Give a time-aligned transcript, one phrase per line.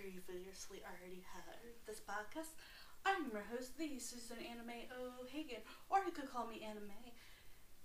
[0.00, 2.56] previously already heard this podcast,
[3.04, 7.12] I'm your host, the Susan Anime O'Hagan, or you could call me Anime.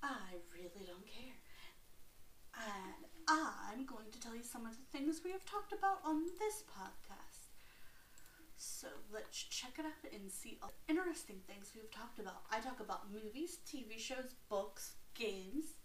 [0.01, 1.35] I really don't care.
[2.55, 6.23] And I'm going to tell you some of the things we have talked about on
[6.39, 7.51] this podcast.
[8.55, 12.47] So let's check it out and see all the interesting things we've talked about.
[12.49, 15.75] I talk about movies, TV shows, books, games,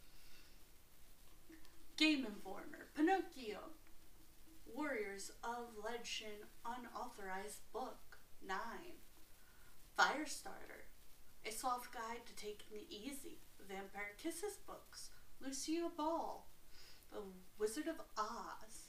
[1.96, 3.74] Game Informer, Pinocchio,
[4.74, 8.56] Warriors of Legend Unauthorized Book 9,
[9.98, 10.86] Firestarter,
[11.46, 13.38] A Soft Guide to Taking It Easy,
[13.68, 15.10] Vampire Kisses Books,
[15.40, 16.46] Lucille Ball,
[17.10, 17.18] The
[17.58, 18.88] Wizard of Oz,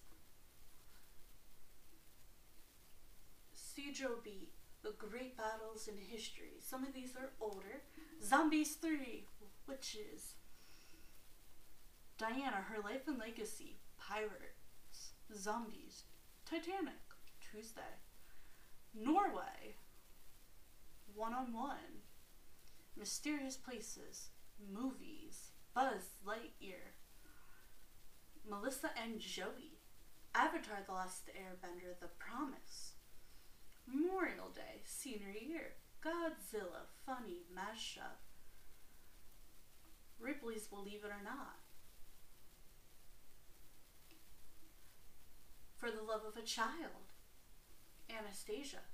[3.56, 4.50] Sijobi,
[4.84, 6.60] The Great Battles in History.
[6.60, 7.84] Some of these are older.
[8.24, 9.26] Zombies 3,
[9.68, 10.36] Witches,
[12.18, 14.61] Diana, Her Life and Legacy, Pirates,
[15.36, 16.04] Zombies,
[16.46, 17.02] Titanic,
[17.40, 17.82] Tuesday,
[18.94, 19.76] Norway,
[21.16, 22.04] One on One,
[22.98, 24.30] Mysterious Places,
[24.72, 26.96] Movies, Buzz Lightyear,
[28.48, 29.80] Melissa and Joey,
[30.36, 32.94] Avatar The Last Airbender, The Promise,
[33.88, 38.20] Memorial Day, Senior Year, Godzilla, Funny, Mashup,
[40.20, 41.60] Ripley's Believe It or Not,
[45.82, 47.10] For the Love of a Child,
[48.08, 48.86] Anastasia,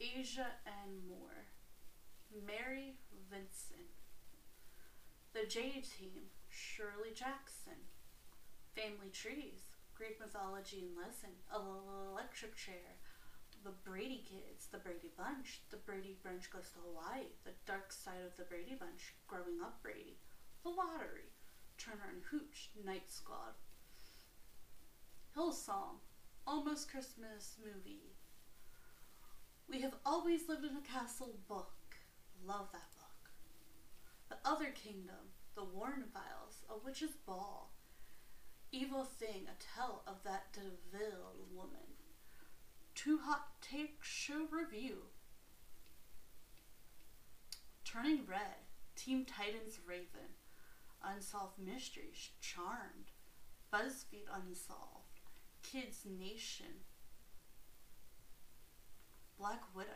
[0.00, 1.52] Asia and more,
[2.32, 2.96] Mary
[3.28, 3.92] Vincent,
[5.34, 7.76] The J Team, Shirley Jackson,
[8.74, 12.96] Family Trees, Greek Mythology and Lesson, A Little Electric Chair,
[13.64, 18.24] The Brady Kids, The Brady Bunch, The Brady Bunch Goes to Hawaii, The Dark Side
[18.26, 20.16] of the Brady Bunch, Growing Up Brady,
[20.62, 21.28] The Lottery,
[21.76, 23.60] Turner and Hooch, Night Squad,
[25.36, 25.98] Hillsong,
[26.46, 28.14] Almost Christmas Movie.
[29.68, 31.96] We Have Always Lived in a Castle book.
[32.46, 33.30] Love that book.
[34.28, 37.72] The Other Kingdom, The Warren Files, A Witch's Ball.
[38.70, 41.98] Evil Thing, a tale of that DeVille woman.
[42.94, 44.98] Two Hot Take Show Review.
[47.84, 50.36] Turning Red, Teen Titans Raven,
[51.02, 53.10] Unsolved Mysteries, Charmed,
[53.72, 55.03] BuzzFeed Unsolved.
[55.64, 56.84] Kids Nation,
[59.38, 59.88] Black Widow,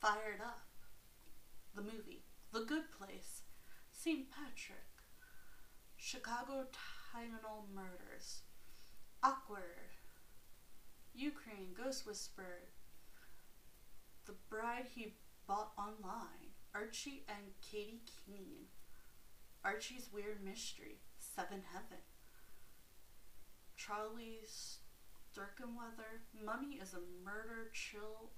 [0.00, 0.66] Fired Up,
[1.74, 3.42] the movie, The Good Place,
[3.92, 4.26] St.
[4.30, 4.78] Patrick,
[5.96, 8.42] Chicago Tylenol Murders,
[9.22, 9.92] Awkward,
[11.14, 12.70] Ukraine Ghost Whisper,
[14.26, 15.14] The Bride He
[15.46, 18.66] Bought Online, Archie and Katy Keene,
[19.64, 21.98] Archie's Weird Mystery, Seven Heaven,
[23.86, 24.40] Charlie
[25.32, 26.22] Starkweather.
[26.44, 28.30] Mummy is a murder chill.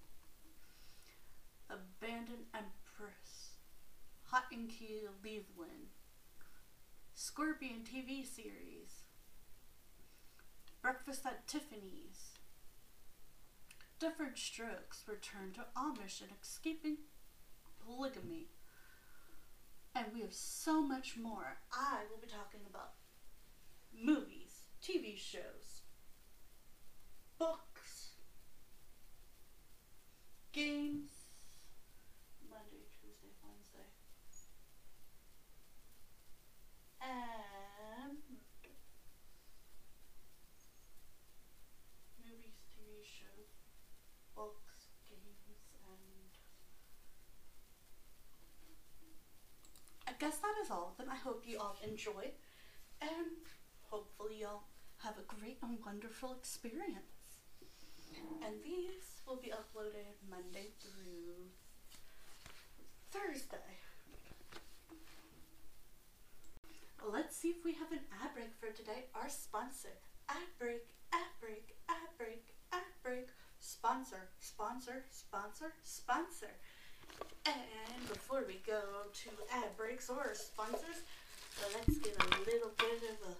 [1.69, 3.59] Abandoned Empress.
[4.25, 5.93] Hot and Key Cleveland.
[7.15, 9.05] Scorpion TV series.
[10.81, 12.39] Breakfast at Tiffany's.
[13.99, 15.05] Different Strokes.
[15.07, 16.99] Return to Amish and escaping
[17.85, 18.47] polygamy.
[19.95, 21.59] And we have so much more.
[21.71, 22.93] I will be talking about
[23.93, 24.34] movies
[24.85, 25.81] TV shows,
[27.39, 28.17] books,
[30.53, 31.11] games,
[32.51, 33.89] Monday, Tuesday, Wednesday,
[37.01, 38.19] and
[42.23, 43.57] movies, TV shows,
[44.37, 46.37] books, games, and
[50.07, 51.07] I guess that is all of them.
[51.11, 52.33] I hope you all enjoy,
[53.01, 53.11] and
[53.89, 54.65] hopefully y'all
[55.05, 57.45] have a great and wonderful experience.
[58.43, 61.53] And these will be uploaded Monday through
[63.13, 63.77] Thursday.
[67.07, 69.05] Let's see if we have an ad break for today.
[69.15, 69.93] Our sponsor,
[70.31, 73.29] ad break, ad break, ad break, ad break,
[73.61, 76.55] sponsor, sponsor, sponsor, sponsor.
[77.45, 78.81] And before we go
[79.13, 81.05] to ad breaks or sponsors,
[81.75, 83.37] let's get a little bit of a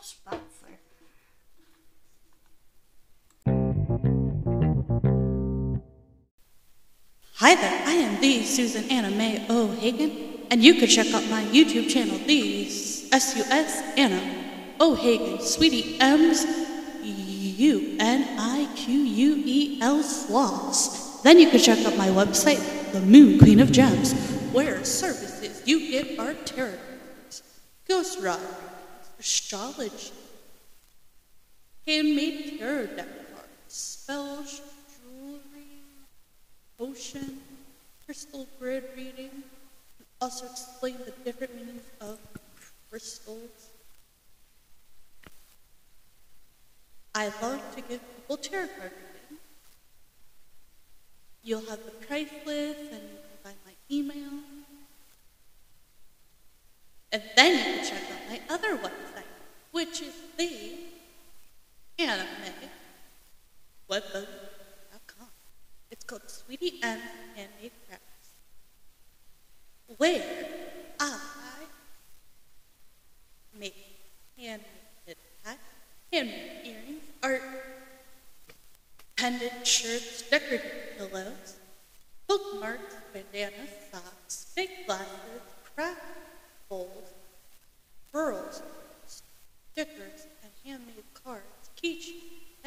[0.00, 0.78] Spatzler.
[7.34, 11.44] Hi there, I am the Susan Anna May O'Hagan, and you can check out my
[11.46, 12.66] YouTube channel, the
[13.12, 14.20] S-U-S Anna
[14.80, 16.44] O'Hagan, Sweetie M's
[17.58, 18.42] U-N-I-Q-U-E-L
[20.02, 21.22] slots.
[21.22, 24.14] Then you can check out my website, The Moon Queen of Gems,
[24.52, 26.78] where services you get are terrible.
[27.88, 28.40] Ghost Rock
[29.18, 30.12] astrology,
[31.86, 34.60] handmade tarot deck cards, spells,
[35.02, 35.82] jewelry,
[36.78, 37.40] potion,
[38.04, 39.42] crystal grid reading,
[40.20, 42.18] also explain the different meanings of
[42.90, 43.68] crystals.
[47.14, 49.38] I love to give people tarot card reading.
[51.42, 54.42] You'll have the price list and you can find my email.
[57.10, 59.07] And then you can check out my other website,
[59.88, 60.70] which is the
[61.98, 62.52] anime
[63.90, 65.28] webbook.com.
[65.90, 67.00] It's called Sweetie M
[67.34, 68.34] Handmade Crafts,
[69.96, 70.46] where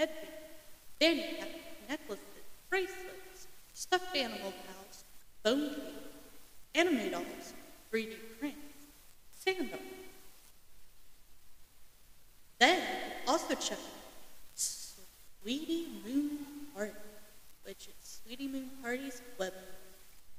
[0.01, 0.31] keychains, headbands,
[0.99, 2.25] fanny packs, necklaces,
[2.69, 5.03] bracelets, stuffed animal pals,
[5.43, 5.93] bone cake,
[6.75, 7.53] anime dolls,
[7.91, 8.57] 3D prints,
[9.39, 9.81] sandals.
[12.59, 12.81] Then
[13.27, 13.79] also check
[14.55, 16.39] Sweetie Moon
[16.75, 16.93] Party,
[17.65, 19.53] which is Sweetie Moon Party's web.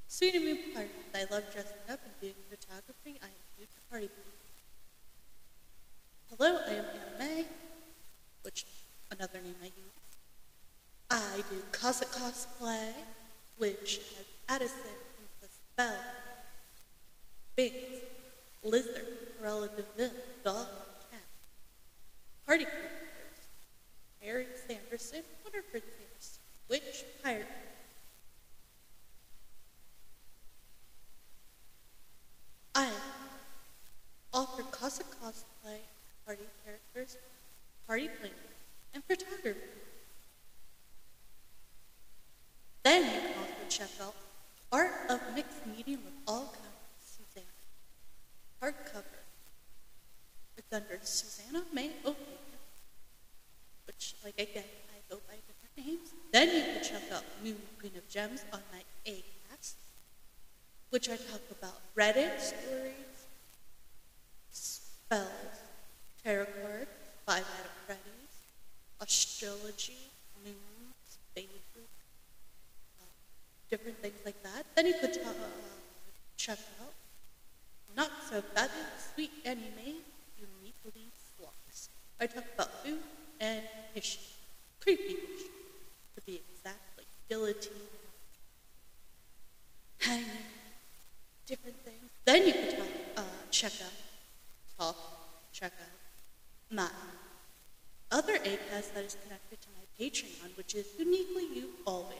[0.08, 3.18] Sweetie Moon Party, I love dressing up and doing photography.
[3.22, 4.08] I am huge party.
[6.30, 7.44] Hello, I am Anna May,
[8.42, 8.64] which
[9.12, 9.92] another name I use.
[11.10, 12.92] I do Cossack cosplay,
[13.58, 14.96] which has Addison,
[15.38, 15.98] Princess Belle,
[17.54, 17.76] Binks,
[18.64, 19.06] Lizard,
[19.40, 20.10] Cruella de Vil,
[20.42, 20.66] Dog,
[21.10, 21.20] Cat,
[22.46, 22.88] Party characters,
[24.22, 27.46] Harry Sanderson, Winifred Sanderson, Witch, Pirate.
[32.74, 32.88] I
[34.32, 35.76] offer Cossack cosplay,
[36.24, 37.18] party characters,
[37.86, 38.36] party planning,
[38.94, 39.60] and photography.
[42.82, 44.14] Then you can also check out
[44.72, 46.72] Art of Mixed Medium with all kinds
[47.04, 47.46] Susanna.
[48.60, 49.22] Hardcover.
[50.56, 52.62] It's under Susanna May O'Hagan,
[53.86, 56.12] which, like again, I go by different names.
[56.32, 56.82] Then you can
[57.42, 59.74] Queen of Gems on my A-cast,
[60.90, 63.26] which I talk about Reddit stories,
[64.52, 65.58] spells,
[66.22, 66.90] tarot cards,
[67.26, 68.34] five out of Freddy's,
[69.00, 70.12] astrology,
[70.44, 71.90] moons, phases,
[73.00, 73.06] uh,
[73.68, 74.64] different things like that.
[74.76, 75.32] Then you could uh,
[76.36, 76.92] check out
[77.96, 79.98] Not So Fabulous Sweet Anime
[80.38, 81.88] Uniquely Sloths.
[82.20, 83.02] I talk about food
[83.40, 83.62] and
[83.94, 84.30] history,
[84.80, 85.50] creepy history,
[86.14, 86.91] to be exact,
[90.02, 90.26] hanging,
[91.46, 92.10] different things.
[92.24, 93.98] Then you could talk, uh, check out,
[94.78, 94.96] talk,
[95.52, 96.88] check out my
[98.10, 102.18] other ACAST that is connected to my Patreon, which is Uniquely You Always,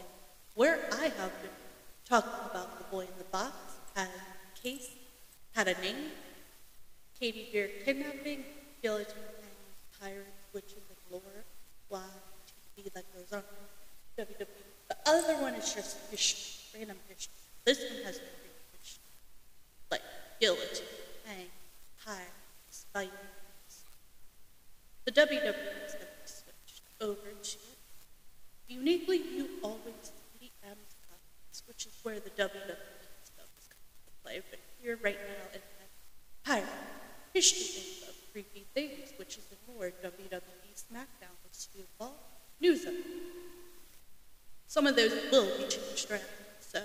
[0.55, 1.59] where I have been
[2.09, 3.55] talking about the boy in the box,
[3.95, 4.91] had a case,
[5.55, 6.11] had a name,
[7.19, 8.45] Katie Beer kidnapping,
[8.83, 11.45] guillotine hanging, pirates, witches, and lore,
[11.91, 12.01] blah,
[12.77, 13.43] TV that goes on,
[14.19, 14.72] WWE.
[14.93, 17.33] The other one is just history, random history.
[17.65, 19.01] This one has random history,
[19.91, 20.03] like
[20.39, 20.85] guillotine,
[21.25, 21.47] hang,
[22.05, 23.85] pirates, Vikings.
[25.07, 27.57] The WWE is going switched over to
[28.69, 34.43] Uniquely You Always DM's Comics, which is where the WWE is coming to play.
[34.51, 35.89] But here right now it has
[36.45, 36.69] pirate,
[37.33, 42.15] history of creepy things, which is in more WWE SmackDown with Stu Ball,
[42.61, 42.93] News of
[44.73, 46.23] Some of those will be changed around.
[46.61, 46.81] So,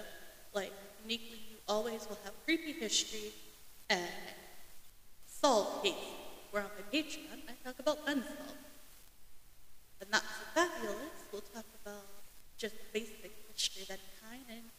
[0.53, 3.31] like, Uniquely You Always will have creepy history
[3.89, 4.09] and
[5.25, 5.99] solved cases,
[6.51, 8.57] where on my Patreon I talk about unsolved.
[10.09, 12.07] Not so fabulous, we'll talk about
[12.57, 14.71] just basic history that kind and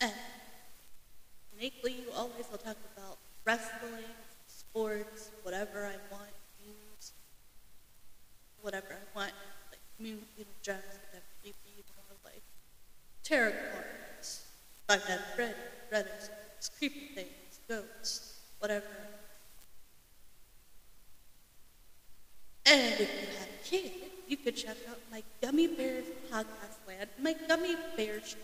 [0.00, 0.12] and
[1.52, 4.14] uniquely you always will talk about wrestling,
[4.46, 6.32] sports, whatever I want,
[6.64, 7.12] news,
[8.60, 9.32] whatever I want,
[9.98, 12.42] you know, gems, whatever you be more like
[13.24, 14.44] tarot cards,
[15.34, 15.54] Freddy,
[15.92, 16.30] Reddit,
[16.78, 18.84] creepy things, ghosts, whatever.
[22.66, 23.94] And if you have kids,
[24.28, 28.36] you could check out my Gummy Bears podcast land, my Gummy Bears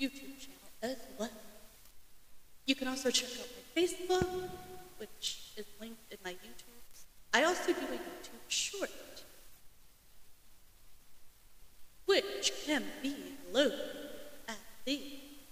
[0.00, 1.30] YouTube channel as well.
[2.66, 4.48] You can also check out my Facebook,
[4.98, 6.76] which is linked in my YouTube.
[7.34, 8.90] I also do a YouTube short,
[12.16, 13.14] which can be
[13.52, 13.78] loaded
[14.48, 14.56] at
[14.86, 14.98] the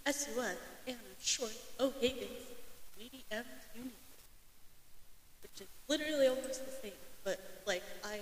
[0.07, 0.57] SUS
[0.89, 2.49] and Short O'Higgins
[2.97, 3.45] Medium
[3.77, 3.93] Unit,
[5.43, 8.21] which is literally almost the same, but like I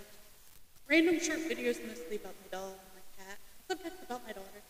[0.90, 4.62] random short videos mostly about my dog and my cat, sometimes about my daughter.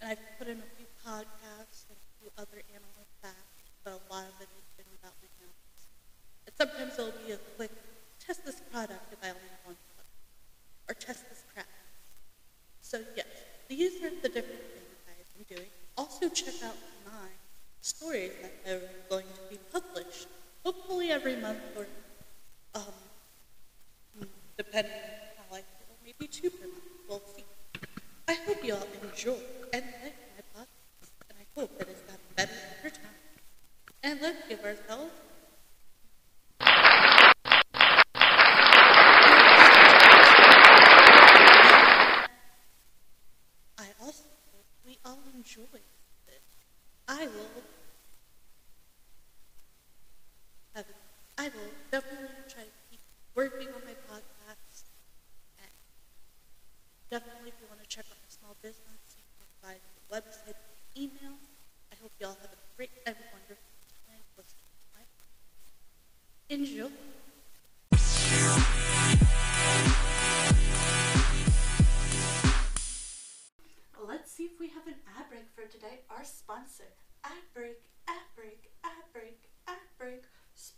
[0.00, 4.02] And I've put in a few podcasts and a few other animal facts, but a
[4.10, 5.78] lot of it has been about my animals.
[6.50, 7.70] And sometimes it'll be a quick
[8.18, 10.10] test this product if I only have one product,
[10.90, 11.70] or test this crap.
[12.92, 13.24] So yes,
[13.70, 15.70] these are the different things I've been doing.
[15.96, 17.30] Also check out my
[17.80, 20.28] stories that are going to be published,
[20.62, 21.86] hopefully every month or
[22.74, 22.92] um,
[24.58, 26.84] depending on how I feel, maybe two per month.
[27.08, 27.44] We'll see.
[28.28, 29.40] I hope you all enjoy
[29.72, 33.16] and like my podcast, and I hope that it's gotten better over time.
[34.02, 35.12] And let's give ourselves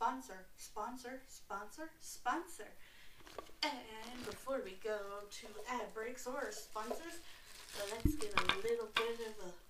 [0.05, 2.69] Sponsor, sponsor, sponsor, sponsor.
[3.63, 4.99] And before we go
[5.31, 7.25] to ad breaks or sponsors,
[7.91, 9.64] let's get a little bit of a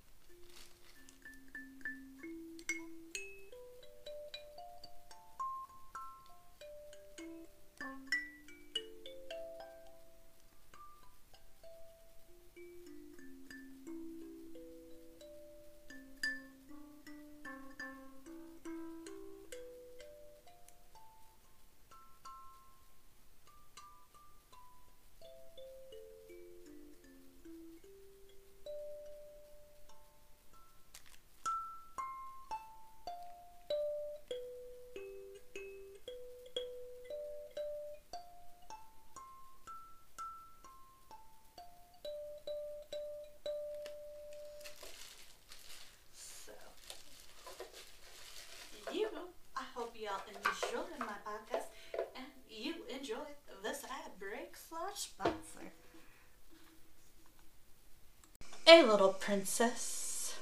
[59.34, 60.36] Princess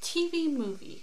[0.00, 1.02] TV movie.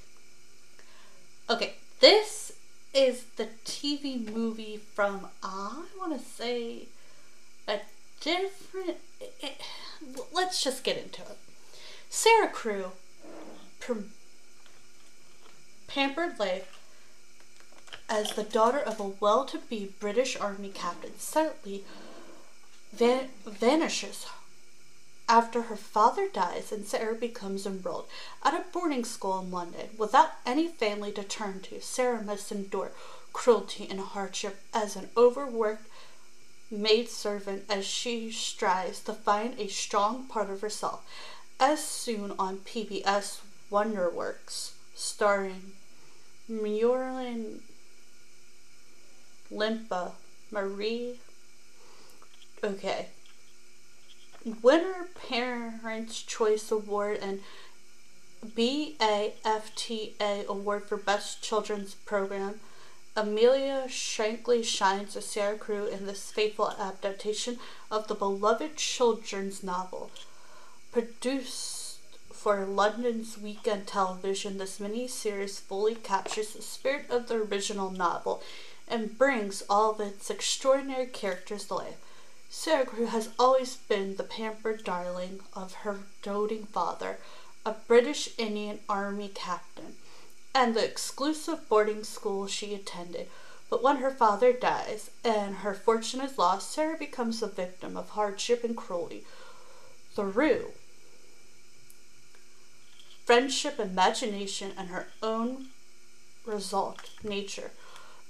[1.49, 2.53] Okay, this
[2.93, 6.87] is the TV movie from, I want to say,
[7.67, 7.79] a
[8.21, 8.95] different.
[9.43, 9.49] eh,
[10.31, 11.37] let's just get into it.
[12.09, 12.93] Sara Crewe,
[15.89, 16.79] pampered life
[18.07, 21.83] as the daughter of a well-to-be British Army captain, suddenly
[22.93, 24.27] van- vanishes
[25.29, 28.07] after her father dies and Sara becomes enrolled
[28.43, 29.89] at a boarding school in London.
[29.97, 32.91] Without any family to turn to, Sara must endure
[33.33, 35.87] cruelty and hardship as an overworked
[36.71, 41.01] maidservant as she strives to find a strong part of herself.
[41.59, 43.41] As soon on PBS
[43.71, 45.73] Wonderworks, starring
[46.47, 47.61] Maureen
[49.51, 50.11] Lipman,
[50.51, 51.19] Marie.
[52.63, 53.07] Okay.
[54.47, 57.41] Winner Parents' Choice Award and
[58.45, 60.13] BAFTA
[60.47, 62.61] Award for Best Children's Program.
[63.15, 67.59] Amelia Shankley shines as Sara Crewe in this faithful adaptation
[67.91, 70.11] of the beloved children's novel.
[70.93, 71.99] Produced
[72.31, 78.41] for London's weekend television, this mini-series fully captures the spirit of the original novel
[78.87, 81.97] and brings all of its extraordinary characters to life.
[82.49, 87.19] Sara Crewe has always been the pampered darling of her doting father,
[87.65, 89.97] a British Indian Army captain,
[90.55, 93.27] and the exclusive boarding school she attended.
[93.69, 98.11] But when her father dies and her fortune is lost, Sarah becomes the victim of
[98.11, 99.25] hardship and cruelty.
[100.15, 100.71] Through
[103.25, 105.67] friendship, imagination, and her own
[106.45, 107.71] result, nature,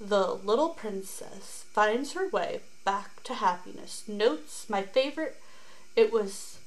[0.02, 4.04] the little princess finds her way back to happiness.
[4.08, 5.36] Notes my favorite,
[5.98, 6.58] it was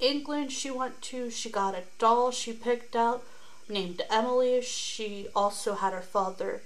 [0.00, 1.30] England she went to.
[1.30, 3.22] She got a doll she picked out
[3.68, 4.62] named Emily.
[4.62, 6.62] She also had her father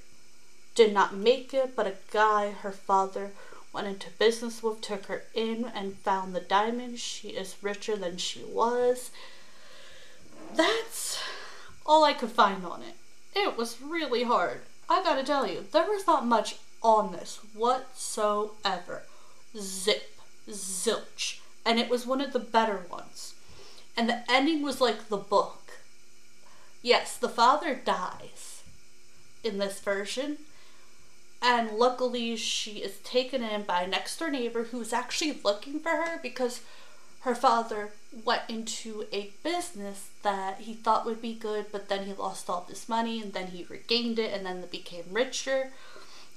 [0.76, 3.32] did not make it, but a guy her father
[3.72, 7.00] went into business with took her in and found the diamond.
[7.00, 9.10] She is richer than she was.
[10.54, 11.20] That's
[11.84, 12.94] all I could find on it.
[13.34, 14.60] It was really hard.
[14.88, 19.02] I gotta tell you, there was not much on this whatsoever.
[19.56, 20.10] Zip,
[20.48, 21.40] zilch.
[21.64, 23.34] And it was one of the better ones.
[23.96, 25.78] And the ending was like the book.
[26.82, 28.62] Yes, the father dies
[29.44, 30.38] in this version.
[31.40, 35.90] And luckily, she is taken in by a next door neighbor who's actually looking for
[35.90, 36.60] her because
[37.22, 37.90] her father
[38.24, 42.66] went into a business that he thought would be good, but then he lost all
[42.68, 45.72] this money and then he regained it and then became richer.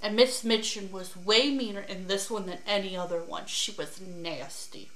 [0.02, 3.46] And Miss Minchin was way meaner in this one than any other one.
[3.48, 4.90] She was nasty.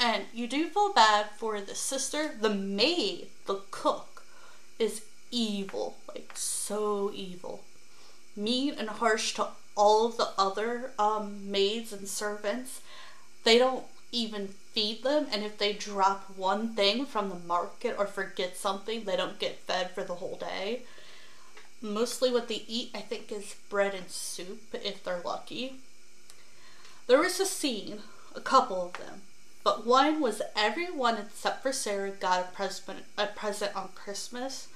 [0.00, 2.30] And you do feel bad for the sister.
[2.40, 4.22] The maid, the cook,
[4.78, 5.96] is evil.
[6.08, 7.64] Like, so evil.
[8.36, 12.80] Mean and harsh to all of the other um, maids and servants.
[13.44, 18.06] They don't even feed them, and if they drop one thing from the market or
[18.06, 20.82] forget something, they don't get fed for the whole day.
[21.80, 25.76] Mostly what they eat, I think, is bread and soup if they're lucky.
[27.06, 28.00] There was a scene,
[28.34, 29.22] a couple of them,
[29.64, 34.68] but one was everyone except for Sara got a present, a present on Christmas.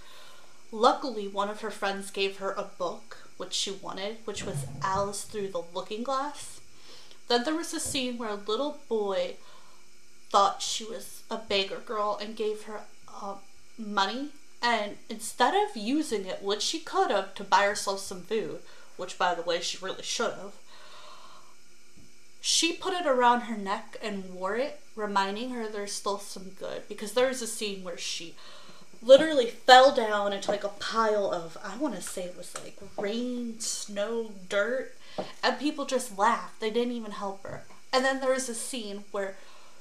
[0.70, 5.24] Luckily, one of her friends gave her a book, which she wanted, which was Alice
[5.24, 6.60] Through the Looking Glass.
[7.28, 9.36] Then there was a scene where a little boy
[10.30, 13.34] thought she was a beggar girl and gave her uh,
[13.76, 14.30] money.
[14.62, 18.60] And instead of using it, which she could have to buy herself some food,
[18.96, 20.52] which by the way she really should have,
[22.40, 26.88] she put it around her neck and wore it, reminding her there's still some good.
[26.88, 28.34] Because there was a scene where she
[29.02, 32.76] literally fell down into like a pile of, I want to say it was like
[32.96, 34.94] rain, snow, dirt,
[35.42, 36.60] and people just laughed.
[36.60, 37.64] They didn't even help her.
[37.92, 39.36] And then there was a scene where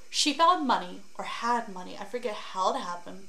[0.09, 1.97] she found money or had money.
[1.99, 3.27] I forget how it happened.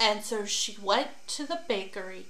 [0.00, 2.26] And so she went to the bakery,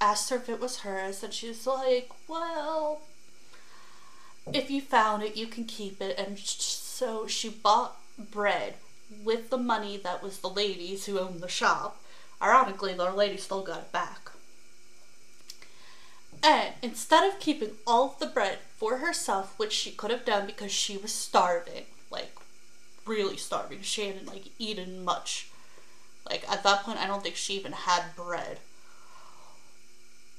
[0.00, 3.00] asked her if it was hers, and she was like, Well,
[4.52, 6.18] if you found it, you can keep it.
[6.18, 8.74] And so she bought bread
[9.24, 12.02] with the money that was the ladies who owned the shop.
[12.40, 14.30] Ironically, the lady still got it back.
[16.42, 20.46] And instead of keeping all of the bread for herself, which she could have done
[20.46, 22.34] because she was starving, like
[23.04, 25.49] really starving, she hadn't like eaten much.
[26.30, 28.60] Like at that point, I don't think she even had bread.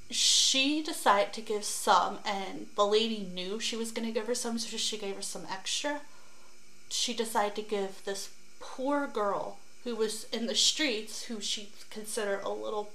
[0.10, 4.36] She decided to give some, and the lady knew she was going to give her
[4.36, 6.02] some, so she gave her some extra.
[6.90, 12.42] She decided to give this poor girl who was in the streets, who she considered
[12.44, 12.92] a little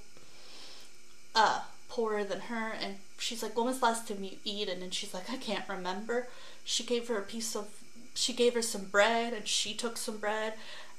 [1.35, 4.92] uh, poorer than her, and she's like, "When was the last time you eaten?" And
[4.92, 6.28] she's like, "I can't remember."
[6.64, 7.68] She gave her a piece of,
[8.14, 10.54] she gave her some bread, and she took some bread,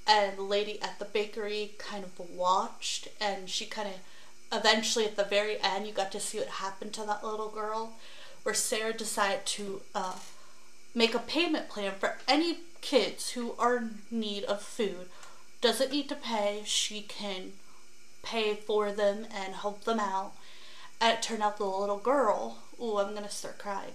[0.07, 5.17] and the lady at the bakery kind of watched, and she kind of, eventually at
[5.17, 7.93] the very end, you got to see what happened to that little girl,
[8.43, 10.15] where Sara decided to uh,
[10.95, 15.09] make a payment plan for any kids who are in need of food.
[15.59, 16.61] Doesn't need to pay.
[16.65, 17.53] She can
[18.23, 20.33] pay for them and help them out.
[21.01, 23.93] And it turned out the little girl, ooh, I'm gonna start crying,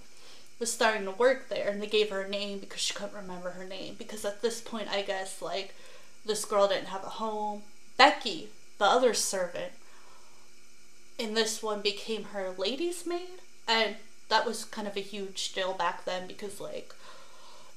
[0.58, 3.50] was starting to work there and they gave her a name because she couldn't remember
[3.50, 3.94] her name.
[3.98, 5.74] Because at this point, I guess, like,
[6.24, 7.62] this girl didn't have a home.
[7.96, 9.72] Becky, the other servant,
[11.18, 13.40] in this one became her lady's maid.
[13.68, 13.96] And
[14.28, 16.94] that was kind of a huge deal back then because, like,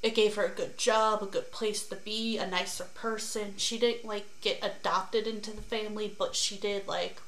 [0.06, 3.56] it gave her a good job, a good place to be, a nicer person.
[3.58, 7.20] She didn't like get adopted into the family, but she did like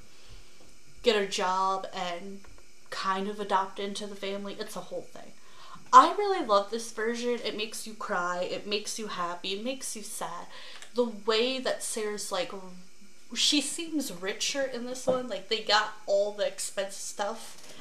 [1.01, 2.41] get a job and
[2.91, 4.55] kind of adopt into the family.
[4.59, 5.31] It's a whole thing.
[5.91, 7.39] I really love this version.
[7.43, 10.45] It makes you cry, it makes you happy, it makes you sad.
[10.97, 12.51] The way that Sara's like
[13.35, 15.27] she seems richer in this one.
[15.29, 17.75] Like they got all the expensive stuff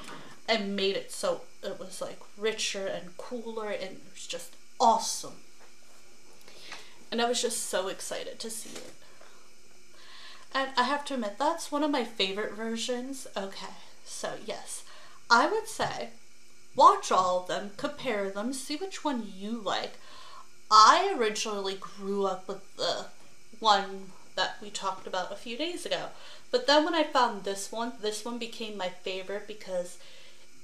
[0.49, 5.37] and made it so it was like richer and cooler and it was just awesome.
[7.11, 8.93] And I was just so excited to see it.
[10.55, 13.27] And I have to admit, that's one of my favorite versions.
[13.37, 13.75] Okay,
[14.05, 14.85] so yes,
[15.31, 16.11] I would say
[16.75, 19.99] watch all of them, compare them, see which one you like.
[20.71, 23.07] I originally grew up with the
[23.61, 26.09] one that we talked about a few days ago.
[26.51, 29.99] But then when I found this one, this one became my favorite because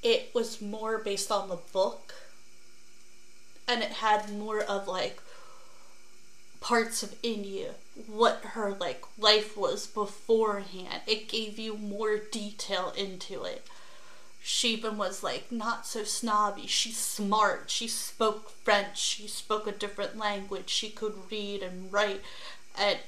[0.02, 2.14] it was more based on the book
[3.68, 5.20] and it had more of like
[6.60, 7.74] parts of India,
[8.06, 11.02] what her like life was beforehand.
[11.06, 13.66] It gave you more detail into it.
[14.44, 16.66] She even was like not so snobby.
[16.66, 17.70] She's smart.
[17.70, 18.98] She spoke French.
[18.98, 20.68] She spoke a different language.
[20.68, 22.22] She could read and write.
[22.76, 22.98] And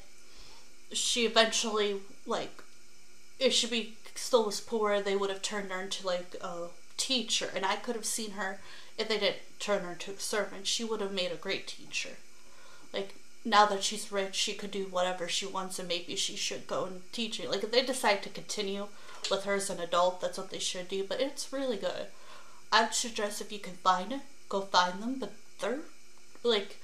[0.92, 2.62] she eventually like
[3.40, 7.51] if she be still was poor, they would have turned her into like a teacher.
[7.55, 8.61] And I could have seen her
[8.97, 10.68] if they didn't turn her into a servant.
[10.68, 12.16] She would have made a great teacher.
[12.92, 16.68] Like now that she's rich, she could do whatever she wants, and maybe she should
[16.68, 17.51] go and teach it.
[17.51, 18.87] Like if they decide to continue
[19.31, 21.05] with her as an adult, that's what they should do.
[21.05, 22.07] But it's really good.
[22.73, 25.19] I'd suggest if you can find it, go find them.
[25.19, 25.81] But they're
[26.43, 26.81] like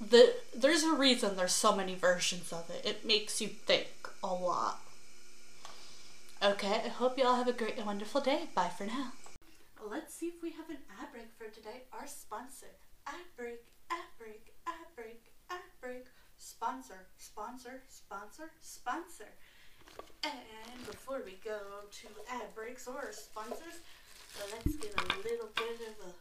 [0.00, 2.84] the there's a reason there's so many versions of it.
[2.84, 3.88] It makes you think
[4.22, 4.80] a lot.
[6.42, 8.48] Okay, I hope you all have a great and wonderful day.
[8.54, 9.12] Bye for now.
[9.90, 11.82] Let's see if we have an ad break for today.
[11.92, 12.72] Our sponsor.
[13.06, 16.06] Ad break, ad break, ad break, ad break.
[16.38, 19.32] Sponsor, sponsor, sponsor, sponsor.
[20.24, 21.58] And before we go
[21.90, 23.80] to ad breaks or sponsors,
[24.52, 26.12] let's get a little bit of a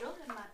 [0.00, 0.46] y'all my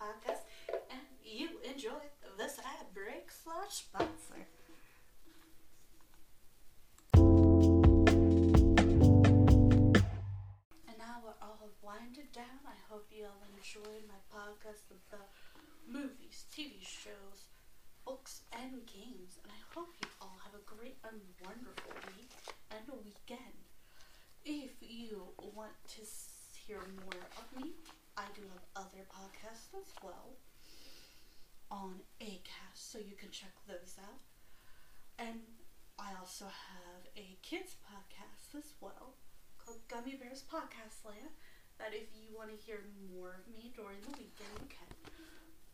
[39.64, 41.32] called Gummy Bears Podcast Land.
[41.80, 44.86] That if you want to hear more of me during the weekend, you can.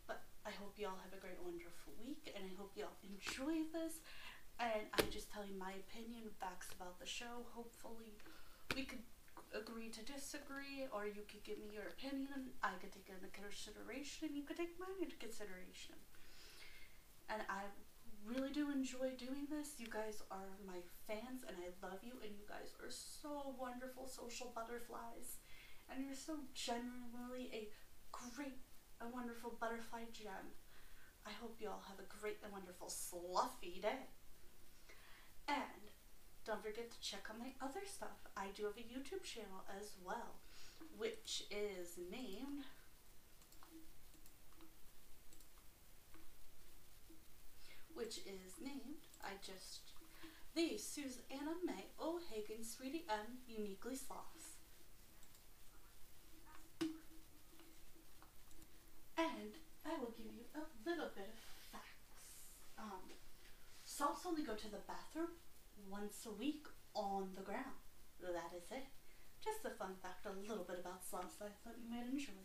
[0.07, 2.97] But I hope you all have a great, wonderful week, and I hope you all
[3.05, 4.01] enjoy this.
[4.57, 7.45] And I just tell you my opinion, facts about the show.
[7.53, 8.17] Hopefully,
[8.73, 9.05] we could
[9.53, 12.55] agree to disagree, or you could give me your opinion.
[12.63, 15.99] I could take it into consideration, and you could take mine into consideration.
[17.29, 17.69] And I
[18.25, 19.75] really do enjoy doing this.
[19.77, 24.07] You guys are my fans, and I love you, and you guys are so wonderful
[24.07, 25.39] social butterflies.
[25.89, 27.69] And you're so genuinely a
[28.11, 28.61] great
[29.01, 30.55] and wonderful butterfly gem.
[31.25, 34.09] I hope you all have a great and wonderful sluffy day.
[35.47, 35.91] And
[36.45, 38.25] don't forget to check out my other stuff.
[38.37, 40.39] I do have a YouTube channel as well,
[40.97, 42.65] which is named
[47.95, 49.91] which is named I just
[50.55, 54.59] the Susanna May O'Hagan Sweetie M Uniquely Sloths.
[59.17, 59.53] And
[59.85, 61.39] I will give you a little bit of
[61.71, 62.51] facts.
[62.77, 63.11] Um,
[64.31, 65.35] only go to the bathroom
[65.89, 67.79] once a week on the ground.
[68.21, 68.85] That is it.
[69.43, 72.37] Just a fun fact, a little bit about sloths that I thought you might enjoy.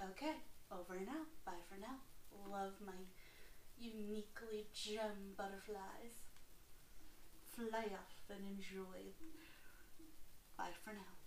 [0.00, 0.40] Okay,
[0.72, 1.28] over and out.
[1.44, 2.00] Bye for now.
[2.50, 2.96] Love my
[3.80, 6.20] uniquely gem butterflies.
[7.54, 9.12] Fly off and enjoy.
[10.56, 11.19] Bye for now.